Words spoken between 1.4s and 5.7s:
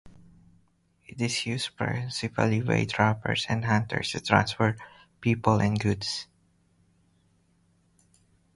used principally by trappers and hunters to transport people